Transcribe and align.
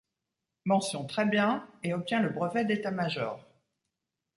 Mention 0.65 1.05
très 1.05 1.27
bien 1.27 1.63
et 1.83 1.93
obtient 1.93 2.23
le 2.23 2.29
brevet 2.31 2.65
d'État-major. 2.65 3.45